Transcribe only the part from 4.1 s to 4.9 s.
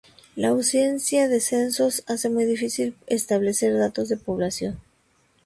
población.